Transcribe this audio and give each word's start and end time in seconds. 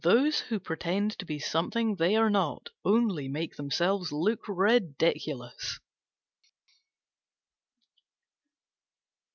Those 0.03 0.39
who 0.39 0.59
pretend 0.59 1.11
to 1.19 1.27
be 1.27 1.37
something 1.37 1.93
they 1.97 2.15
are 2.15 2.31
not 2.31 2.69
only 2.83 3.27
make 3.27 3.55
themselves 3.55 4.11
ridiculous. 4.11 5.77